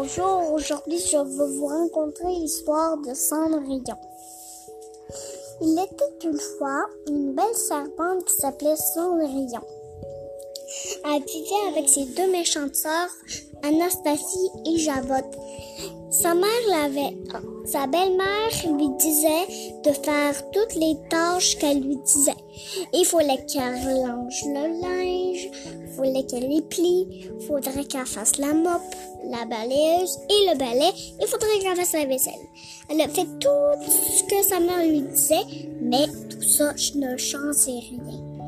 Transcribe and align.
Bonjour, 0.00 0.52
aujourd'hui 0.52 1.00
je 1.10 1.16
veux 1.16 1.56
vous 1.56 1.66
raconter 1.66 2.22
l'histoire 2.38 2.98
de 2.98 3.12
Cendrillon. 3.14 3.98
Il 5.60 5.72
était 5.72 6.28
une 6.28 6.38
fois 6.38 6.84
une 7.08 7.34
belle 7.34 7.56
serpente 7.56 8.24
qui 8.24 8.34
s'appelait 8.34 8.76
Cendrillon. 8.94 9.60
Elle 11.04 11.24
vivait 11.24 11.68
avec 11.72 11.88
ses 11.88 12.04
deux 12.14 12.30
méchantes 12.30 12.76
sœurs, 12.76 13.10
Anastasie 13.64 14.50
et 14.66 14.78
Javotte. 14.78 15.36
Sa 16.12 16.32
mère 16.32 16.48
sa 17.66 17.86
belle-mère 17.86 18.76
lui 18.76 18.88
disait 18.98 19.80
de 19.82 19.90
faire 19.90 20.50
toutes 20.52 20.76
les 20.76 20.96
tâches 21.10 21.58
qu'elle 21.58 21.80
lui 21.80 21.96
disait. 21.96 22.30
Il 22.94 23.04
fallait 23.04 23.44
qu'elle 23.46 23.74
range 23.74 24.44
le 24.46 24.80
fallait 25.98 26.24
qu'elle 26.24 26.48
les 26.48 26.62
plie, 26.62 27.28
faudrait 27.46 27.84
qu'elle 27.84 28.06
fasse 28.06 28.38
la 28.38 28.54
mop, 28.54 28.80
la 29.24 29.44
balayeuse 29.44 30.18
et 30.30 30.50
le 30.50 30.58
balai, 30.58 30.92
il 31.20 31.26
faudrait 31.26 31.58
qu'elle 31.60 31.76
fasse 31.76 31.92
la 31.92 32.06
vaisselle. 32.06 32.48
Elle 32.88 33.00
a 33.00 33.08
fait 33.08 33.26
tout 33.40 33.82
ce 33.88 34.22
que 34.24 34.42
sa 34.42 34.60
mère 34.60 34.86
lui 34.86 35.02
disait, 35.02 35.68
mais 35.80 36.06
tout 36.30 36.42
ça 36.42 36.72
ne 36.94 37.16
changeait 37.16 37.80
rien. 37.90 38.38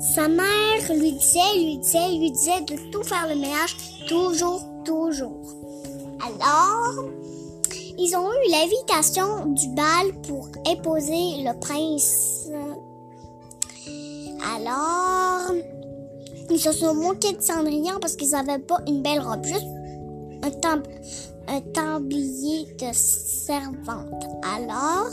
Sa 0.00 0.28
mère 0.28 0.94
lui 0.94 1.12
disait, 1.12 1.54
lui 1.56 1.78
disait, 1.78 2.18
lui 2.18 2.30
disait 2.30 2.60
de 2.62 2.90
tout 2.90 3.02
faire 3.02 3.28
le 3.28 3.36
ménage, 3.36 3.76
toujours, 4.08 4.62
toujours. 4.84 5.54
Alors, 6.20 7.04
ils 7.98 8.14
ont 8.16 8.30
eu 8.30 8.50
l'invitation 8.50 9.46
du 9.46 9.68
bal 9.68 10.12
pour 10.26 10.48
épouser 10.70 11.42
le 11.42 11.58
prince. 11.60 12.48
Alors, 14.54 15.52
ils 16.50 16.60
se 16.60 16.72
sont 16.72 16.94
moqués 16.94 17.32
de 17.32 17.42
Cendrillon 17.42 17.98
parce 18.00 18.16
qu'ils 18.16 18.30
n'avaient 18.30 18.58
pas 18.58 18.80
une 18.86 19.02
belle 19.02 19.20
robe, 19.20 19.44
juste 19.44 19.66
un, 20.42 20.50
tam 20.50 20.82
un 21.48 21.60
tablier 21.60 22.74
de 22.74 22.92
servante. 22.92 24.24
Alors, 24.54 25.08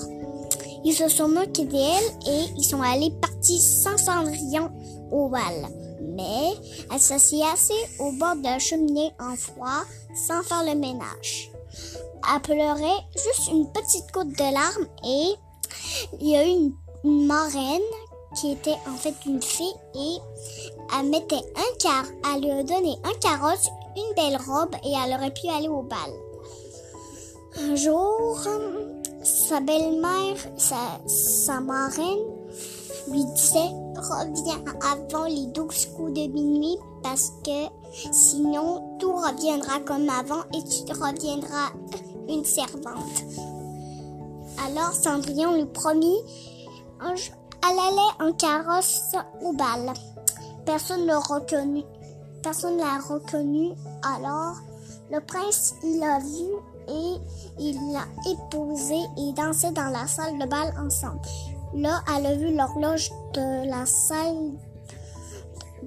ils 0.83 0.93
se 0.93 1.08
sont 1.08 1.30
moqués 1.30 1.66
d'elle 1.66 2.03
et 2.27 2.45
ils 2.58 2.63
sont 2.63 2.81
allés 2.81 3.11
partir 3.21 3.59
sans 3.59 3.97
Cendrillon 3.97 4.69
au 5.11 5.30
bal. 5.30 5.67
Mais 6.02 6.52
elle 6.91 6.99
s'assied 6.99 7.43
assez 7.53 7.73
au 7.99 8.11
bord 8.11 8.36
de 8.36 8.43
la 8.43 8.59
cheminée 8.59 9.11
en 9.19 9.36
froid 9.36 9.83
sans 10.15 10.43
faire 10.43 10.63
le 10.63 10.75
ménage. 10.80 11.52
Elle 12.33 12.41
pleurait 12.41 13.03
juste 13.13 13.49
une 13.52 13.71
petite 13.71 14.11
goutte 14.13 14.38
de 14.38 14.53
larmes 14.53 14.88
et 15.05 15.33
il 16.19 16.30
y 16.30 16.36
a 16.36 16.45
eu 16.45 16.49
une, 16.49 16.73
une 17.03 17.25
marraine 17.25 17.81
qui 18.36 18.52
était 18.52 18.78
en 18.88 18.95
fait 18.95 19.16
une 19.26 19.42
fée 19.42 19.64
et 19.95 20.17
elle 20.98 21.09
mettait 21.09 21.36
un 21.36 21.78
car, 21.80 22.06
elle 22.34 22.42
lui 22.42 22.52
a 22.52 22.64
donné 22.64 22.98
un 23.03 23.20
carrosse, 23.20 23.70
une 23.95 24.16
belle 24.16 24.39
robe 24.48 24.76
et 24.84 24.92
elle 24.92 25.14
aurait 25.14 25.34
pu 25.34 25.48
aller 25.48 25.67
au 25.67 25.84
bal. 25.84 26.00
Un 27.58 27.76
jour, 27.76 28.39
sa 29.22 29.59
belle-mère, 29.59 30.38
sa, 30.58 31.00
sa 31.08 31.59
marraine, 31.59 32.26
lui 33.11 33.23
disait 33.36 33.72
reviens 33.95 34.64
avant 34.92 35.26
les 35.26 35.45
douze 35.48 35.88
coups 35.95 36.14
de 36.14 36.28
minuit 36.28 36.78
parce 37.02 37.31
que 37.44 37.67
sinon 38.11 38.98
tout 39.00 39.11
reviendra 39.11 39.80
comme 39.81 40.09
avant 40.09 40.44
et 40.54 40.64
tu 40.64 40.92
reviendras 40.94 41.72
une 42.28 42.45
servante. 42.45 43.23
Alors 44.66 44.94
Cendrillon 44.94 45.54
lui 45.56 45.66
promit 45.66 46.17
elle 47.66 47.80
allait 47.80 48.30
en 48.30 48.33
carrosse 48.33 49.16
au 49.42 49.53
bal. 49.53 49.94
Personne 50.66 51.06
ne 51.06 51.16
reconnu. 51.16 51.83
Personne 52.42 52.78
l'a 52.78 53.00
reconnu. 53.00 53.72
Alors 54.03 54.58
le 55.11 55.20
prince 55.20 55.75
l'a 55.83 56.20
vu 56.20 56.53
et 56.88 57.16
il 57.60 57.93
l'a 57.93 58.05
épousé 58.30 58.95
et 59.17 59.33
dansé 59.33 59.71
dans 59.71 59.89
la 59.89 60.08
salle 60.08 60.37
de 60.39 60.45
bal 60.45 60.73
ensemble. 60.83 61.21
Là, 61.76 62.02
elle 62.15 62.26
a 62.26 62.36
vu 62.36 62.55
l'horloge 62.55 63.11
de 63.33 63.70
la 63.70 63.86
salle 63.86 64.54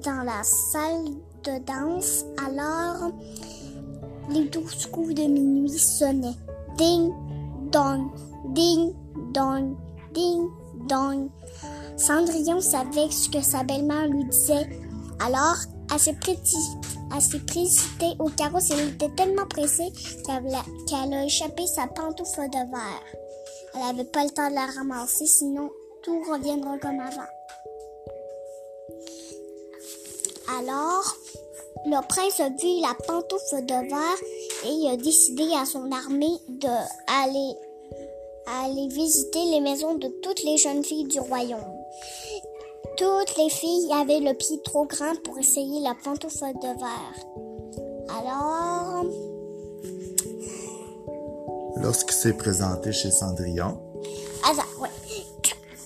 dans 0.04 0.22
la 0.24 0.42
salle 0.42 1.04
de 1.44 1.64
danse. 1.64 2.24
Alors, 2.44 3.10
les 4.28 4.44
douze 4.48 4.86
coups 4.86 5.14
de 5.14 5.22
minuit 5.22 5.70
sonnaient. 5.70 6.34
Ding, 6.76 7.12
dong, 7.70 8.10
ding, 8.54 8.94
dong, 9.32 9.76
ding, 10.12 10.48
dong. 10.88 11.30
Cendrillon 11.96 12.60
savait 12.60 13.10
ce 13.10 13.30
que 13.30 13.40
sa 13.40 13.62
belle-mère 13.62 14.06
lui 14.08 14.24
disait. 14.24 14.68
Alors, 15.18 15.56
elle 15.92 15.98
s'est 15.98 16.12
précipitée 17.40 18.14
au 18.18 18.28
carrosse 18.28 18.70
elle 18.70 18.90
était 18.90 19.14
tellement 19.16 19.46
pressée 19.46 19.90
qu'elle 20.24 20.54
a, 20.54 21.24
échappé 21.24 21.66
sa 21.66 21.86
pantoufle 21.86 22.50
de 22.50 22.70
verre. 22.70 23.02
Elle 23.74 23.80
n'avait 23.80 24.04
pas 24.04 24.24
le 24.24 24.30
temps 24.30 24.50
de 24.50 24.54
la 24.54 24.66
ramasser, 24.66 25.26
sinon 25.26 25.70
tout 26.02 26.22
reviendra 26.30 26.78
comme 26.78 27.00
avant. 27.00 27.30
Alors, 30.58 31.16
le 31.86 32.06
prince 32.08 32.40
a 32.40 32.48
vu 32.50 32.80
la 32.80 32.94
pantoufle 33.06 33.64
de 33.64 33.88
verre 33.88 34.20
et 34.64 34.90
a 34.90 34.96
décidé 34.96 35.44
à 35.54 35.64
son 35.64 35.90
armée 35.90 36.36
d'aller 36.48 37.56
aller 38.46 38.88
visiter 38.88 39.44
les 39.50 39.60
maisons 39.60 39.94
de 39.94 40.08
toutes 40.22 40.42
les 40.44 40.56
jeunes 40.56 40.84
filles 40.84 41.08
du 41.08 41.20
royaume. 41.20 41.75
Toutes 42.96 43.36
les 43.36 43.50
filles 43.50 43.92
avaient 43.92 44.20
le 44.20 44.32
pied 44.34 44.60
trop 44.62 44.86
grand 44.86 45.14
pour 45.22 45.38
essayer 45.38 45.80
la 45.80 45.94
pantoufle 46.02 46.54
de 46.54 46.68
verre. 46.78 47.26
Alors... 48.18 49.04
Lorsqu'il 51.76 52.14
s'est 52.14 52.32
présenté 52.32 52.92
chez 52.92 53.10
Cendrillon. 53.10 53.78
Ah, 54.44 54.52
ouais. 54.80 54.88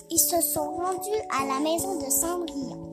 Ils 0.09 0.19
se 0.19 0.41
sont 0.41 0.75
rendus 0.75 1.21
à 1.29 1.45
la 1.47 1.59
maison 1.59 1.97
de 1.99 2.09
Cendrillon. 2.09 2.91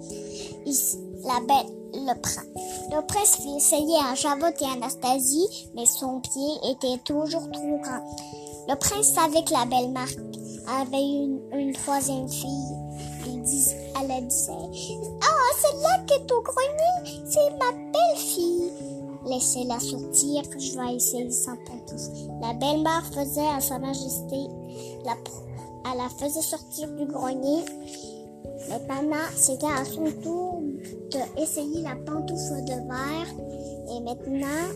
la 1.25 1.41
belle, 1.41 1.73
le 1.95 2.21
prince. 2.21 2.47
Le 2.91 3.07
prince 3.07 3.37
fit 3.37 3.57
essayer 3.57 3.99
à 3.99 4.15
Javotte 4.15 4.61
et 4.63 4.65
Anastasie, 4.65 5.71
mais 5.75 5.87
son 5.87 6.21
pied 6.21 6.71
était 6.71 6.99
toujours 7.05 7.49
trop 7.51 7.79
grand. 7.83 8.05
Le 8.69 8.75
prince 8.75 9.13
savait 9.13 9.45
que 9.45 9.53
la 9.53 9.65
belle-mère 9.65 10.09
avait 10.81 11.03
une, 11.03 11.41
une 11.53 11.73
troisième 11.73 12.29
fille. 12.29 12.88
Elle 13.39 13.45
disait, 13.45 13.77
ah, 13.95 14.03
oh, 14.03 15.57
celle-là 15.61 16.05
qui 16.07 16.15
est 16.15 16.33
au 16.33 16.43
grenier, 16.43 17.25
c'est 17.27 17.51
ma 17.59 17.73
belle-fille. 17.73 18.73
Laissez-la 19.27 19.79
sortir, 19.79 20.43
je 20.59 20.79
vais 20.79 20.97
essayer 20.97 21.31
sans 21.31 21.57
pantoufle. 21.57 22.31
La 22.41 22.55
belle-mère 22.55 23.05
faisait 23.13 23.47
à 23.47 23.61
sa 23.61 23.79
majesté, 23.79 24.37
la, 25.05 25.15
elle 25.91 25.99
la 25.99 26.09
faisait 26.09 26.41
sortir 26.41 26.89
du 26.93 27.07
grenier. 27.07 27.65
Maintenant, 28.69 29.17
c'était 29.35 29.67
à 29.67 29.85
son 29.85 30.11
tour 30.23 30.63
d'essayer 31.37 31.83
la 31.83 31.97
pantoufle 31.97 32.65
de 32.65 32.75
verre. 32.89 33.35
Et 33.91 34.01
maintenant, 34.01 34.69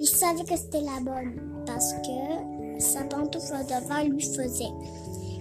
il 0.00 0.06
savait 0.06 0.44
que 0.44 0.56
c'était 0.56 0.80
la 0.80 1.00
bonne 1.00 1.62
parce 1.66 1.92
que 1.92 2.80
sa 2.80 3.04
pantoufle 3.04 3.64
de 3.64 3.88
verre 3.88 4.04
lui 4.04 4.22
faisait. 4.22 4.72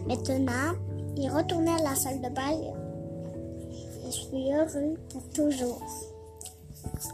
Maintenant, 0.08 0.76
il 1.18 1.30
retournait 1.30 1.80
à 1.80 1.84
la 1.84 1.96
salle 1.96 2.22
de 2.22 2.30
bal 2.30 2.74
je 4.06 4.12
suis 4.12 4.54
heureux 4.54 4.96
pour 5.10 5.24
toujours. 5.30 5.82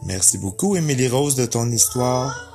Merci 0.06 0.38
beaucoup, 0.38 0.76
Émilie 0.76 1.08
Rose, 1.08 1.36
de 1.36 1.46
ton 1.46 1.70
histoire. 1.72 2.51